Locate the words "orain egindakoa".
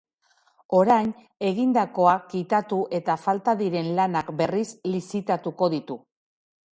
0.77-2.15